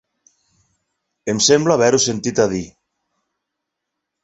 [1.27, 2.65] -Em sembla haver-ho sentit a dir.